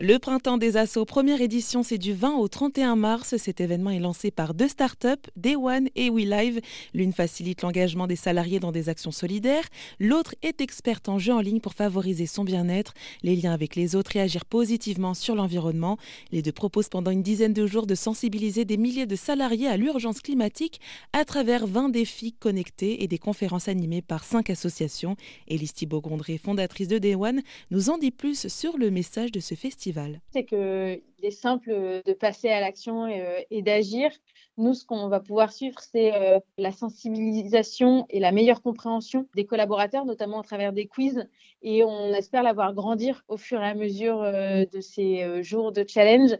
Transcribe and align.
Le 0.00 0.18
printemps 0.18 0.58
des 0.58 0.76
assauts, 0.76 1.04
première 1.04 1.40
édition, 1.40 1.84
c'est 1.84 1.98
du 1.98 2.14
20 2.14 2.34
au 2.34 2.48
31 2.48 2.96
mars. 2.96 3.36
Cet 3.36 3.60
événement 3.60 3.90
est 3.90 4.00
lancé 4.00 4.32
par 4.32 4.52
deux 4.52 4.66
startups, 4.66 5.30
Day 5.36 5.54
One 5.54 5.88
et 5.94 6.10
WeLive. 6.10 6.60
L'une 6.94 7.12
facilite 7.12 7.62
l'engagement 7.62 8.08
des 8.08 8.16
salariés 8.16 8.58
dans 8.58 8.72
des 8.72 8.88
actions 8.88 9.12
solidaires, 9.12 9.68
l'autre 10.00 10.34
est 10.42 10.60
experte 10.60 11.08
en 11.08 11.20
jeu 11.20 11.32
en 11.32 11.38
ligne 11.38 11.60
pour 11.60 11.74
favoriser 11.74 12.26
son 12.26 12.42
bien-être, 12.42 12.92
les 13.22 13.36
liens 13.36 13.52
avec 13.52 13.76
les 13.76 13.94
autres 13.94 14.16
et 14.16 14.20
agir 14.20 14.46
positivement 14.46 15.14
sur 15.14 15.36
l'environnement. 15.36 15.96
Les 16.32 16.42
deux 16.42 16.50
proposent 16.50 16.88
pendant 16.88 17.12
une 17.12 17.22
dizaine 17.22 17.52
de 17.52 17.64
jours 17.64 17.86
de 17.86 17.94
sensibiliser 17.94 18.64
des 18.64 18.78
milliers 18.78 19.06
de 19.06 19.14
salariés 19.14 19.68
à 19.68 19.76
l'urgence 19.76 20.22
climatique 20.22 20.80
à 21.12 21.24
travers 21.24 21.68
20 21.68 21.90
défis 21.90 22.32
connectés 22.32 23.04
et 23.04 23.06
des 23.06 23.18
conférences 23.18 23.68
animées 23.68 24.02
par 24.02 24.24
cinq 24.24 24.50
associations. 24.50 25.14
Élise 25.46 25.72
Thibault-Gondré, 25.72 26.36
fondatrice 26.36 26.88
de 26.88 26.98
Day 26.98 27.14
One, 27.14 27.42
nous 27.70 27.90
en 27.90 27.98
dit 27.98 28.10
plus 28.10 28.48
sur 28.48 28.76
le 28.76 28.90
message 28.90 29.30
de 29.30 29.38
ce 29.38 29.54
festival. 29.54 29.83
C'est 30.32 30.44
qu'il 30.44 31.02
est 31.22 31.30
simple 31.30 31.70
de 32.04 32.12
passer 32.12 32.48
à 32.48 32.60
l'action 32.60 33.06
et, 33.06 33.20
euh, 33.20 33.62
d'agir. 33.62 34.10
Nous, 34.56 34.74
ce 34.74 34.84
qu'on 34.84 35.08
va 35.08 35.20
pouvoir 35.20 35.52
suivre, 35.52 35.78
c'est 35.80 36.14
euh, 36.14 36.38
la 36.58 36.72
sensibilisation 36.72 38.06
et 38.08 38.20
la 38.20 38.32
meilleure 38.32 38.62
compréhension 38.62 39.28
des 39.34 39.46
collaborateurs, 39.46 40.04
notamment 40.04 40.40
à 40.40 40.44
travers 40.44 40.72
des 40.72 40.86
quiz. 40.86 41.26
Et 41.62 41.84
on 41.84 42.12
espère 42.14 42.42
la 42.42 42.52
voir 42.52 42.72
grandir 42.74 43.24
au 43.28 43.36
fur 43.36 43.60
et 43.60 43.66
à 43.66 43.74
mesure 43.74 44.22
euh, 44.22 44.64
de 44.72 44.80
ces 44.80 45.42
jours 45.42 45.72
de 45.72 45.84
challenge. 45.86 46.36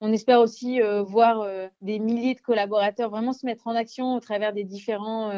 On 0.00 0.12
espère 0.12 0.40
aussi 0.40 0.78
voir 1.06 1.48
des 1.80 1.98
milliers 1.98 2.34
de 2.34 2.40
collaborateurs 2.42 3.08
vraiment 3.08 3.32
se 3.32 3.46
mettre 3.46 3.66
en 3.66 3.74
action 3.74 4.14
au 4.14 4.20
travers 4.20 4.52
des 4.52 4.62
différents 4.62 5.32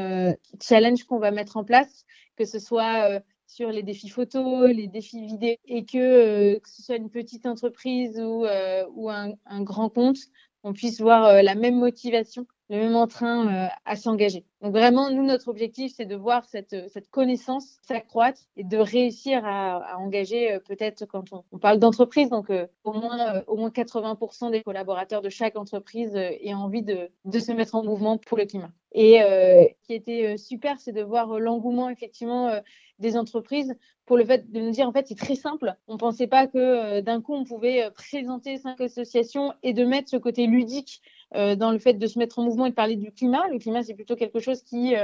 challenges 0.61 1.05
qu'on 1.05 1.21
va 1.21 1.31
mettre 1.31 1.57
en 1.57 1.63
place, 1.63 2.05
que 2.35 2.45
ce 2.45 2.59
soit 2.59 3.21
sur 3.49 3.71
les 3.71 3.83
défis 3.83 4.11
photos, 4.11 4.71
les 4.71 4.87
défis 4.87 5.27
vidéo, 5.27 5.57
et 5.65 5.85
que, 5.85 5.99
euh, 5.99 6.61
que 6.61 6.69
ce 6.69 6.83
soit 6.83 6.97
une 6.97 7.11
petite 7.11 7.47
entreprise 7.47 8.21
ou, 8.21 8.45
euh, 8.45 8.85
un, 9.47 9.63
grand 9.63 9.89
compte, 9.89 10.19
on 10.63 10.75
puisse 10.75 11.01
voir 11.01 11.25
euh, 11.25 11.43
la 11.43 11.55
même 11.55 11.77
motivation, 11.77 12.47
le 12.69 12.77
même 12.77 12.95
entrain 12.95 13.71
à 13.87 13.97
s'engager. 13.97 14.45
Donc 14.61 14.73
vraiment, 14.73 15.09
nous, 15.11 15.25
notre 15.25 15.49
objectif, 15.49 15.95
c'est 15.97 16.05
de 16.05 16.15
voir 16.15 16.45
cette, 16.45 16.77
connaissance 17.11 17.79
s'accroître 17.81 18.43
et 18.57 18.65
de 18.65 18.77
réussir 18.77 19.41
à, 19.47 19.97
engager 19.99 20.59
peut-être 20.67 21.07
quand 21.07 21.33
on, 21.33 21.45
on 21.51 21.59
parle 21.59 21.79
d'entreprise, 21.79 22.29
donc 22.29 22.53
au 22.85 22.93
moins 22.93 23.43
au 23.47 23.57
moins 23.57 23.71
80% 23.71 24.51
des 24.51 24.63
collaborateurs 24.63 25.23
de 25.23 25.31
chaque 25.31 25.57
entreprise 25.57 26.15
aient 26.15 26.53
envie 26.53 26.83
de, 26.83 27.09
de 27.25 27.39
se 27.39 27.53
mettre 27.53 27.75
en 27.75 27.83
mouvement 27.83 28.19
pour 28.19 28.37
le 28.37 28.45
climat. 28.45 28.71
Et 28.93 29.23
euh, 29.23 29.65
qui 29.83 29.95
était 29.95 30.37
super, 30.39 30.81
c'est 30.81 30.93
de 30.93 31.03
voir 31.03 31.39
l'engouement 31.39 31.91
effectivement 31.91 32.61
des 32.99 33.17
entreprises 33.17 33.75
pour 34.09 34.17
le 34.17 34.25
fait 34.25 34.51
de 34.51 34.61
nous 34.61 34.71
dire 34.71 34.89
en 34.89 34.93
fait 34.93 35.07
c'est 35.07 35.19
très 35.19 35.35
simple. 35.35 35.75
On 35.87 35.93
ne 35.95 35.99
pensait 35.99 36.27
pas 36.27 36.47
que 36.47 36.59
euh, 36.59 37.03
d'un 37.03 37.21
coup 37.21 37.35
on 37.35 37.45
pouvait 37.45 37.85
euh, 37.85 37.91
présenter 37.91 38.57
cinq 38.57 38.81
associations 38.81 39.53
et 39.63 39.75
de 39.75 39.85
mettre 39.85 40.09
ce 40.09 40.17
côté 40.17 40.47
ludique 40.47 41.03
euh, 41.03 41.18
dans 41.35 41.71
le 41.71 41.79
fait 41.79 41.95
de 41.95 42.07
se 42.07 42.19
mettre 42.19 42.39
en 42.39 42.43
mouvement 42.43 42.67
et 42.67 42.71
de 42.71 42.75
parler 42.75 42.97
du 42.97 43.13
climat. 43.13 43.47
Le 43.49 43.59
climat 43.59 43.83
c'est 43.83 43.95
plutôt 43.95 44.17
quelque 44.17 44.41
chose 44.41 44.63
qui 44.63 44.95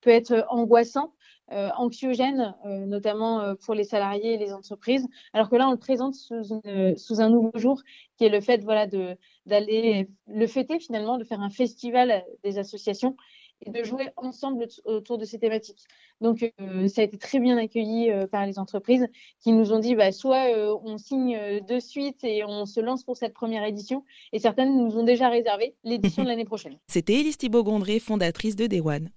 peut 0.00 0.10
être 0.10 0.44
angoissant. 0.48 1.12
anxiogène, 1.50 2.54
notamment 2.86 3.54
pour 3.56 3.74
les 3.74 3.84
salariés 3.84 4.34
et 4.34 4.38
les 4.38 4.52
entreprises, 4.52 5.06
alors 5.32 5.50
que 5.50 5.56
là, 5.56 5.68
on 5.68 5.72
le 5.72 5.78
présente 5.78 6.14
sous, 6.14 6.42
sous 6.96 7.20
un 7.20 7.28
nouveau 7.28 7.50
jour, 7.56 7.82
qui 8.16 8.24
est 8.24 8.28
le 8.28 8.40
fait 8.40 8.62
voilà, 8.62 8.86
d'aller 9.46 10.08
le 10.28 10.46
fêter 10.46 10.78
finalement, 10.78 11.18
de 11.18 11.24
faire 11.24 11.40
un 11.40 11.50
festival 11.50 12.24
des 12.44 12.58
associations 12.58 13.16
et 13.64 13.70
de 13.70 13.82
jouer 13.84 14.08
ensemble 14.16 14.66
autour 14.84 15.18
de 15.18 15.24
ces 15.24 15.38
thématiques. 15.38 15.86
Donc, 16.20 16.52
euh, 16.60 16.88
ça 16.88 17.00
a 17.00 17.04
été 17.04 17.16
très 17.16 17.38
bien 17.38 17.56
accueilli 17.56 18.10
euh, 18.10 18.26
par 18.26 18.46
les 18.46 18.58
entreprises 18.58 19.06
qui 19.40 19.52
nous 19.52 19.72
ont 19.72 19.78
dit 19.78 19.94
bah, 19.94 20.12
soit 20.12 20.54
euh, 20.54 20.76
on 20.84 20.98
signe 20.98 21.60
de 21.66 21.80
suite 21.80 22.22
et 22.24 22.44
on 22.44 22.66
se 22.66 22.80
lance 22.80 23.04
pour 23.04 23.16
cette 23.16 23.32
première 23.32 23.64
édition, 23.64 24.04
et 24.32 24.38
certaines 24.38 24.76
nous 24.76 24.96
ont 24.96 25.04
déjà 25.04 25.28
réservé 25.28 25.74
l'édition 25.84 26.22
de 26.22 26.28
l'année 26.28 26.44
prochaine. 26.44 26.76
C'était 26.86 27.14
Elise 27.14 27.38
Thibault-Gondré, 27.38 27.98
fondatrice 27.98 28.56
de 28.56 28.80
One. 28.80 29.08